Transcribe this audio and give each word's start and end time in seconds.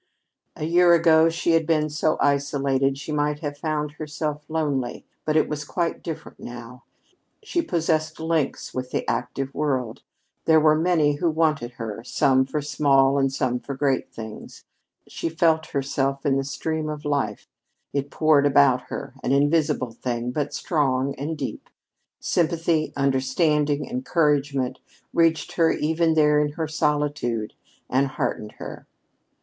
A 0.55 0.63
year 0.65 0.93
ago, 0.95 1.25
had 1.25 1.33
she 1.35 1.59
been 1.61 1.87
so 1.91 2.17
isolated, 2.19 2.97
she 2.97 3.11
might 3.11 3.41
have 3.41 3.55
found 3.55 3.91
herself 3.91 4.43
lonely, 4.49 5.05
but 5.25 5.37
it 5.37 5.47
was 5.47 5.63
quite 5.63 6.01
different 6.01 6.39
now. 6.39 6.85
She 7.43 7.61
possessed 7.61 8.19
links 8.19 8.73
with 8.73 8.89
the 8.89 9.07
active 9.07 9.53
world. 9.53 10.01
There 10.45 10.59
were 10.59 10.73
many 10.73 11.17
who 11.17 11.29
wanted 11.29 11.73
her 11.73 12.03
some 12.03 12.45
for 12.47 12.63
small 12.63 13.19
and 13.19 13.31
some 13.31 13.59
for 13.59 13.75
great 13.75 14.11
things. 14.11 14.65
She 15.07 15.29
felt 15.29 15.67
herself 15.67 16.25
in 16.25 16.35
the 16.35 16.43
stream 16.43 16.89
of 16.89 17.05
life; 17.05 17.47
it 17.93 18.09
poured 18.09 18.47
about 18.47 18.81
her, 18.89 19.13
an 19.23 19.31
invisible 19.31 19.91
thing, 19.91 20.31
but 20.31 20.51
strong 20.51 21.13
and 21.13 21.37
deep. 21.37 21.69
Sympathy, 22.19 22.91
understanding, 22.95 23.85
encouragement, 23.87 24.79
reached 25.13 25.51
her 25.57 25.69
even 25.69 26.15
there 26.15 26.39
in 26.39 26.53
her 26.53 26.67
solitude 26.67 27.53
and 27.87 28.07
heartened 28.07 28.53
her. 28.53 28.87